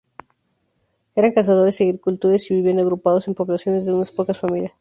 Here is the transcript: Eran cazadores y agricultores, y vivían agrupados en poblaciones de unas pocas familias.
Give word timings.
Eran 1.13 1.31
cazadores 1.31 1.79
y 1.79 1.83
agricultores, 1.83 2.49
y 2.49 2.55
vivían 2.55 2.79
agrupados 2.79 3.27
en 3.27 3.35
poblaciones 3.35 3.85
de 3.85 3.93
unas 3.93 4.09
pocas 4.09 4.39
familias. 4.39 4.71